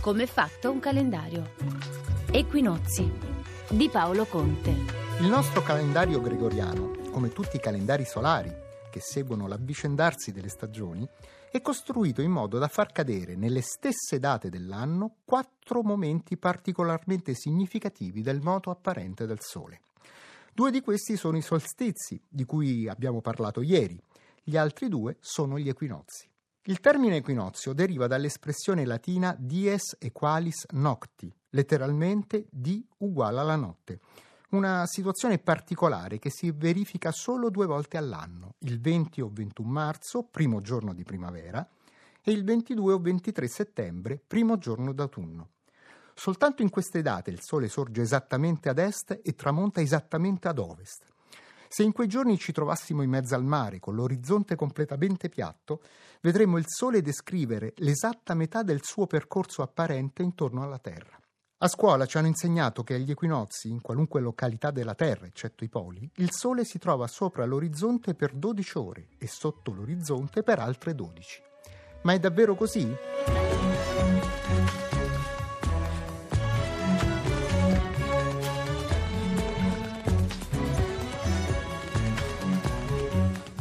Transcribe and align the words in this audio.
Come 0.00 0.26
fatto 0.26 0.70
un 0.70 0.80
calendario? 0.80 1.52
Equinozi 2.30 3.12
di 3.68 3.90
Paolo 3.90 4.24
Conte. 4.24 4.70
Il 5.20 5.26
nostro 5.28 5.62
calendario 5.62 6.22
gregoriano, 6.22 6.92
come 7.10 7.28
tutti 7.28 7.56
i 7.56 7.60
calendari 7.60 8.06
solari 8.06 8.50
che 8.90 9.00
seguono 9.00 9.46
l'avvicendarsi 9.46 10.32
delle 10.32 10.48
stagioni, 10.48 11.06
è 11.50 11.60
costruito 11.60 12.22
in 12.22 12.30
modo 12.30 12.56
da 12.56 12.68
far 12.68 12.92
cadere 12.92 13.36
nelle 13.36 13.60
stesse 13.60 14.18
date 14.18 14.48
dell'anno 14.48 15.16
quattro 15.22 15.82
momenti 15.82 16.38
particolarmente 16.38 17.34
significativi 17.34 18.22
del 18.22 18.40
moto 18.40 18.70
apparente 18.70 19.26
del 19.26 19.40
Sole. 19.42 19.82
Due 20.54 20.70
di 20.70 20.80
questi 20.80 21.18
sono 21.18 21.36
i 21.36 21.42
solstizi, 21.42 22.18
di 22.26 22.46
cui 22.46 22.88
abbiamo 22.88 23.20
parlato 23.20 23.60
ieri, 23.60 24.02
gli 24.42 24.56
altri 24.56 24.88
due 24.88 25.18
sono 25.20 25.58
gli 25.58 25.68
equinozi. 25.68 26.30
Il 26.64 26.80
termine 26.80 27.16
equinozio 27.16 27.72
deriva 27.72 28.06
dall'espressione 28.06 28.84
latina 28.84 29.34
dies 29.38 29.96
equalis 29.98 30.66
nocti, 30.72 31.32
letteralmente 31.50 32.48
di 32.50 32.86
uguale 32.98 33.40
alla 33.40 33.56
notte. 33.56 34.00
Una 34.50 34.84
situazione 34.84 35.38
particolare 35.38 36.18
che 36.18 36.28
si 36.28 36.50
verifica 36.50 37.12
solo 37.12 37.48
due 37.48 37.64
volte 37.64 37.96
all'anno, 37.96 38.56
il 38.58 38.78
20 38.78 39.22
o 39.22 39.30
21 39.32 39.70
marzo, 39.70 40.22
primo 40.22 40.60
giorno 40.60 40.92
di 40.92 41.02
primavera, 41.02 41.66
e 42.22 42.30
il 42.30 42.44
22 42.44 42.92
o 42.92 42.98
23 42.98 43.48
settembre, 43.48 44.20
primo 44.24 44.58
giorno 44.58 44.92
d'autunno. 44.92 45.48
Soltanto 46.12 46.60
in 46.60 46.68
queste 46.68 47.00
date 47.00 47.30
il 47.30 47.40
Sole 47.40 47.68
sorge 47.68 48.02
esattamente 48.02 48.68
ad 48.68 48.78
est 48.78 49.20
e 49.22 49.34
tramonta 49.34 49.80
esattamente 49.80 50.46
ad 50.46 50.58
ovest. 50.58 51.04
Se 51.72 51.84
in 51.84 51.92
quei 51.92 52.08
giorni 52.08 52.36
ci 52.36 52.50
trovassimo 52.50 53.02
in 53.02 53.10
mezzo 53.10 53.36
al 53.36 53.44
mare, 53.44 53.78
con 53.78 53.94
l'orizzonte 53.94 54.56
completamente 54.56 55.28
piatto, 55.28 55.82
vedremmo 56.20 56.58
il 56.58 56.64
Sole 56.66 57.00
descrivere 57.00 57.74
l'esatta 57.76 58.34
metà 58.34 58.64
del 58.64 58.82
suo 58.82 59.06
percorso 59.06 59.62
apparente 59.62 60.24
intorno 60.24 60.64
alla 60.64 60.80
Terra. 60.80 61.16
A 61.58 61.68
scuola 61.68 62.06
ci 62.06 62.18
hanno 62.18 62.26
insegnato 62.26 62.82
che 62.82 62.94
agli 62.94 63.12
equinozi, 63.12 63.68
in 63.70 63.80
qualunque 63.82 64.20
località 64.20 64.72
della 64.72 64.96
Terra, 64.96 65.26
eccetto 65.26 65.62
i 65.62 65.68
poli, 65.68 66.10
il 66.16 66.32
Sole 66.32 66.64
si 66.64 66.78
trova 66.78 67.06
sopra 67.06 67.44
l'orizzonte 67.44 68.14
per 68.14 68.32
12 68.32 68.78
ore 68.78 69.08
e 69.16 69.28
sotto 69.28 69.72
l'orizzonte 69.72 70.42
per 70.42 70.58
altre 70.58 70.96
12. 70.96 71.42
Ma 72.02 72.14
è 72.14 72.18
davvero 72.18 72.56
così? 72.56 72.92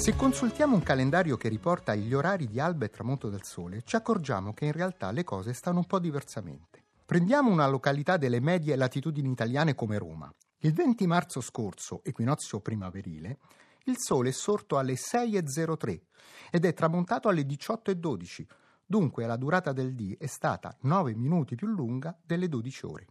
Se 0.00 0.16
consultiamo 0.16 0.76
un 0.76 0.82
calendario 0.82 1.36
che 1.36 1.50
riporta 1.50 1.94
gli 1.94 2.14
orari 2.14 2.46
di 2.46 2.58
alba 2.58 2.86
e 2.86 2.88
tramonto 2.88 3.28
del 3.28 3.44
Sole, 3.44 3.82
ci 3.84 3.96
accorgiamo 3.96 4.54
che 4.54 4.64
in 4.64 4.72
realtà 4.72 5.10
le 5.10 5.24
cose 5.24 5.52
stanno 5.52 5.80
un 5.80 5.84
po' 5.84 5.98
diversamente. 5.98 6.82
Prendiamo 7.04 7.50
una 7.50 7.68
località 7.68 8.16
delle 8.16 8.40
medie 8.40 8.76
latitudini 8.76 9.30
italiane 9.30 9.74
come 9.74 9.98
Roma. 9.98 10.32
Il 10.60 10.72
20 10.72 11.06
marzo 11.06 11.42
scorso, 11.42 12.00
equinozio 12.02 12.60
primaverile, 12.60 13.40
il 13.84 13.96
Sole 13.98 14.30
è 14.30 14.32
sorto 14.32 14.78
alle 14.78 14.94
6.03 14.94 16.00
ed 16.50 16.64
è 16.64 16.72
tramontato 16.72 17.28
alle 17.28 17.42
18.12, 17.42 18.46
dunque 18.86 19.26
la 19.26 19.36
durata 19.36 19.74
del 19.74 19.94
D 19.94 20.16
è 20.16 20.26
stata 20.26 20.74
9 20.80 21.14
minuti 21.14 21.56
più 21.56 21.66
lunga 21.66 22.18
delle 22.24 22.48
12 22.48 22.86
ore. 22.86 23.06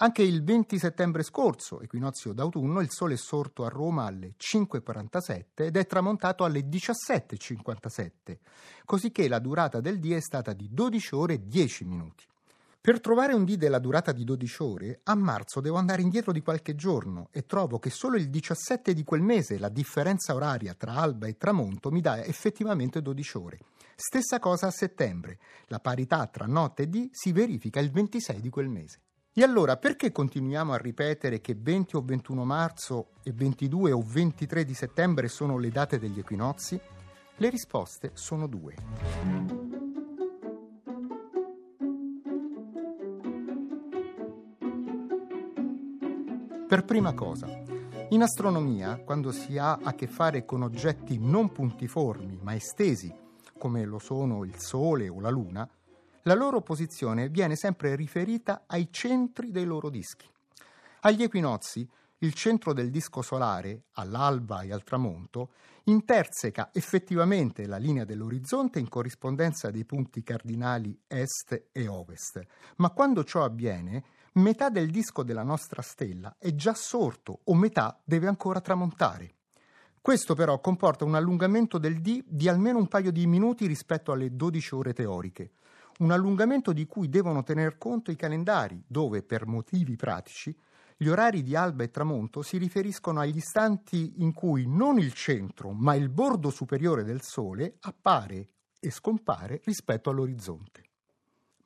Anche 0.00 0.22
il 0.22 0.44
20 0.44 0.78
settembre 0.78 1.24
scorso, 1.24 1.80
equinozio 1.80 2.32
d'autunno, 2.32 2.80
il 2.80 2.88
sole 2.88 3.14
è 3.14 3.16
sorto 3.16 3.64
a 3.64 3.68
Roma 3.68 4.04
alle 4.04 4.34
5.47 4.38 5.42
ed 5.56 5.76
è 5.76 5.86
tramontato 5.86 6.44
alle 6.44 6.60
17.57, 6.68 8.38
cosicché 8.84 9.26
la 9.26 9.40
durata 9.40 9.80
del 9.80 9.98
D 9.98 10.12
è 10.12 10.20
stata 10.20 10.52
di 10.52 10.68
12 10.70 11.14
ore 11.16 11.34
e 11.34 11.46
10 11.48 11.84
minuti. 11.84 12.24
Per 12.80 13.00
trovare 13.00 13.32
un 13.32 13.44
D 13.44 13.56
della 13.56 13.80
durata 13.80 14.12
di 14.12 14.22
12 14.22 14.62
ore, 14.62 15.00
a 15.02 15.16
marzo 15.16 15.60
devo 15.60 15.78
andare 15.78 16.02
indietro 16.02 16.30
di 16.30 16.42
qualche 16.42 16.76
giorno 16.76 17.26
e 17.32 17.44
trovo 17.44 17.80
che 17.80 17.90
solo 17.90 18.16
il 18.16 18.30
17 18.30 18.94
di 18.94 19.02
quel 19.02 19.22
mese 19.22 19.58
la 19.58 19.68
differenza 19.68 20.32
oraria 20.32 20.74
tra 20.74 20.94
alba 20.94 21.26
e 21.26 21.36
tramonto 21.36 21.90
mi 21.90 22.00
dà 22.00 22.22
effettivamente 22.22 23.02
12 23.02 23.36
ore. 23.36 23.58
Stessa 23.96 24.38
cosa 24.38 24.68
a 24.68 24.70
settembre, 24.70 25.40
la 25.66 25.80
parità 25.80 26.24
tra 26.28 26.46
notte 26.46 26.84
e 26.84 26.86
D 26.86 27.08
si 27.10 27.32
verifica 27.32 27.80
il 27.80 27.90
26 27.90 28.40
di 28.40 28.48
quel 28.48 28.68
mese. 28.68 29.00
E 29.38 29.44
allora 29.44 29.76
perché 29.76 30.10
continuiamo 30.10 30.72
a 30.72 30.78
ripetere 30.78 31.40
che 31.40 31.54
20 31.56 31.94
o 31.94 32.02
21 32.04 32.44
marzo 32.44 33.10
e 33.22 33.30
22 33.32 33.92
o 33.92 34.02
23 34.04 34.64
di 34.64 34.74
settembre 34.74 35.28
sono 35.28 35.58
le 35.58 35.68
date 35.70 36.00
degli 36.00 36.18
equinozi? 36.18 36.76
Le 37.36 37.48
risposte 37.48 38.10
sono 38.14 38.48
due. 38.48 38.74
Per 46.66 46.84
prima 46.84 47.14
cosa, 47.14 47.46
in 48.08 48.22
astronomia, 48.22 48.98
quando 49.04 49.30
si 49.30 49.56
ha 49.56 49.78
a 49.80 49.94
che 49.94 50.08
fare 50.08 50.44
con 50.44 50.62
oggetti 50.62 51.16
non 51.20 51.52
puntiformi 51.52 52.40
ma 52.42 52.56
estesi, 52.56 53.14
come 53.56 53.84
lo 53.84 54.00
sono 54.00 54.42
il 54.42 54.58
Sole 54.58 55.08
o 55.08 55.20
la 55.20 55.30
Luna, 55.30 55.70
la 56.28 56.34
loro 56.34 56.60
posizione 56.60 57.30
viene 57.30 57.56
sempre 57.56 57.96
riferita 57.96 58.64
ai 58.66 58.88
centri 58.90 59.50
dei 59.50 59.64
loro 59.64 59.88
dischi. 59.88 60.28
Agli 61.00 61.22
equinozi, 61.22 61.88
il 62.18 62.34
centro 62.34 62.74
del 62.74 62.90
disco 62.90 63.22
solare, 63.22 63.84
all'alba 63.92 64.60
e 64.60 64.70
al 64.70 64.84
tramonto, 64.84 65.52
interseca 65.84 66.68
effettivamente 66.74 67.66
la 67.66 67.78
linea 67.78 68.04
dell'orizzonte 68.04 68.78
in 68.78 68.90
corrispondenza 68.90 69.70
dei 69.70 69.86
punti 69.86 70.22
cardinali 70.22 71.00
est 71.06 71.68
e 71.72 71.88
ovest, 71.88 72.44
ma 72.76 72.90
quando 72.90 73.24
ciò 73.24 73.42
avviene, 73.42 74.04
metà 74.32 74.68
del 74.68 74.90
disco 74.90 75.22
della 75.22 75.42
nostra 75.42 75.80
stella 75.80 76.36
è 76.38 76.54
già 76.54 76.74
sorto 76.74 77.40
o 77.44 77.54
metà 77.54 77.98
deve 78.04 78.26
ancora 78.26 78.60
tramontare. 78.60 79.32
Questo 79.98 80.34
però 80.34 80.60
comporta 80.60 81.06
un 81.06 81.14
allungamento 81.14 81.78
del 81.78 82.02
D 82.02 82.22
di 82.26 82.50
almeno 82.50 82.76
un 82.76 82.86
paio 82.86 83.10
di 83.10 83.26
minuti 83.26 83.66
rispetto 83.66 84.12
alle 84.12 84.36
12 84.36 84.74
ore 84.74 84.92
teoriche, 84.92 85.52
un 85.98 86.10
allungamento 86.10 86.72
di 86.72 86.86
cui 86.86 87.08
devono 87.08 87.42
tener 87.42 87.78
conto 87.78 88.10
i 88.10 88.16
calendari, 88.16 88.82
dove, 88.86 89.22
per 89.22 89.46
motivi 89.46 89.96
pratici, 89.96 90.56
gli 90.96 91.08
orari 91.08 91.42
di 91.42 91.54
alba 91.54 91.84
e 91.84 91.90
tramonto 91.90 92.42
si 92.42 92.58
riferiscono 92.58 93.20
agli 93.20 93.36
istanti 93.36 94.14
in 94.22 94.32
cui 94.32 94.66
non 94.66 94.98
il 94.98 95.12
centro, 95.12 95.70
ma 95.70 95.94
il 95.94 96.08
bordo 96.08 96.50
superiore 96.50 97.04
del 97.04 97.22
Sole 97.22 97.76
appare 97.80 98.48
e 98.80 98.90
scompare 98.90 99.60
rispetto 99.64 100.10
all'orizzonte. 100.10 100.87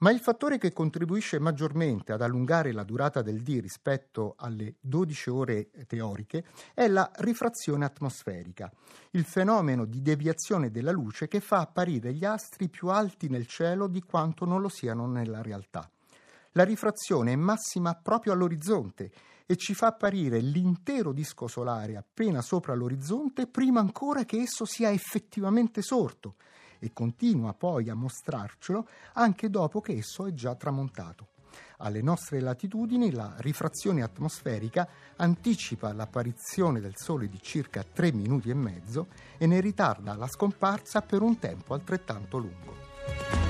Ma 0.02 0.10
il 0.10 0.18
fattore 0.18 0.58
che 0.58 0.72
contribuisce 0.72 1.38
maggiormente 1.38 2.10
ad 2.10 2.22
allungare 2.22 2.72
la 2.72 2.82
durata 2.82 3.22
del 3.22 3.40
D 3.40 3.60
rispetto 3.60 4.34
alle 4.36 4.74
12 4.80 5.30
ore 5.30 5.70
teoriche 5.86 6.44
è 6.74 6.88
la 6.88 7.08
rifrazione 7.18 7.84
atmosferica, 7.84 8.68
il 9.10 9.22
fenomeno 9.22 9.84
di 9.84 10.02
deviazione 10.02 10.72
della 10.72 10.90
luce 10.90 11.28
che 11.28 11.38
fa 11.38 11.60
apparire 11.60 12.12
gli 12.12 12.24
astri 12.24 12.68
più 12.68 12.88
alti 12.88 13.28
nel 13.28 13.46
cielo 13.46 13.86
di 13.86 14.02
quanto 14.02 14.44
non 14.44 14.60
lo 14.60 14.68
siano 14.68 15.06
nella 15.06 15.40
realtà. 15.40 15.88
La 16.54 16.64
rifrazione 16.64 17.34
è 17.34 17.36
massima 17.36 17.94
proprio 17.94 18.32
all'orizzonte 18.32 19.12
e 19.46 19.54
ci 19.54 19.72
fa 19.72 19.86
apparire 19.86 20.40
l'intero 20.40 21.12
disco 21.12 21.46
solare 21.46 21.96
appena 21.96 22.42
sopra 22.42 22.74
l'orizzonte 22.74 23.46
prima 23.46 23.78
ancora 23.78 24.24
che 24.24 24.38
esso 24.38 24.64
sia 24.64 24.90
effettivamente 24.90 25.80
sorto 25.80 26.34
e 26.82 26.92
continua 26.92 27.54
poi 27.54 27.88
a 27.88 27.94
mostrarcelo 27.94 28.88
anche 29.14 29.48
dopo 29.48 29.80
che 29.80 29.92
esso 29.92 30.26
è 30.26 30.32
già 30.32 30.56
tramontato. 30.56 31.28
Alle 31.78 32.02
nostre 32.02 32.40
latitudini 32.40 33.12
la 33.12 33.34
rifrazione 33.38 34.02
atmosferica 34.02 34.88
anticipa 35.16 35.92
l'apparizione 35.92 36.80
del 36.80 36.96
Sole 36.96 37.28
di 37.28 37.40
circa 37.40 37.84
3 37.84 38.12
minuti 38.12 38.50
e 38.50 38.54
mezzo 38.54 39.08
e 39.38 39.46
ne 39.46 39.60
ritarda 39.60 40.14
la 40.14 40.26
scomparsa 40.26 41.02
per 41.02 41.22
un 41.22 41.38
tempo 41.38 41.74
altrettanto 41.74 42.38
lungo. 42.38 43.41